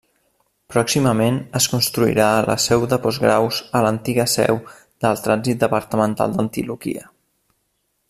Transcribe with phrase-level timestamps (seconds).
[0.75, 4.61] Pròximament es construirà la seu de Postgraus a l'antiga seu
[5.07, 7.11] del Trànsit Departamental d'Antioquia.